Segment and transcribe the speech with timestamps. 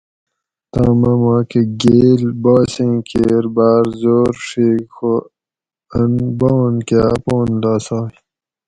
[0.71, 5.13] تام اۤ ماکہ گیل باسیں کیر باۤر زور ڛیگ خو
[5.99, 8.13] آن بان کاۤ اپان لاسائ